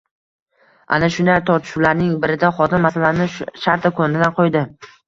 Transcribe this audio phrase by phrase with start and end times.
[0.97, 4.69] Ana shunday tortishuvlarning birida xotin masalani shartta koʻndalang qoʻydi